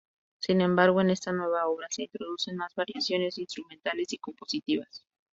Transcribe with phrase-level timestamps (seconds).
[0.39, 5.05] Sin embargo en esta nueva obra se introducen más variaciones instrumentales y compositivas.